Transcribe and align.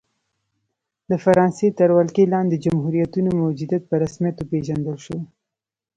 د 1.09 1.11
فرانسې 1.23 1.67
تر 1.79 1.89
ولکې 1.97 2.23
لاندې 2.33 2.61
جمهوریتونو 2.65 3.29
موجودیت 3.41 3.83
په 3.89 3.95
رسمیت 4.03 4.35
وپېژندل 4.37 4.97
شو. 5.05 5.17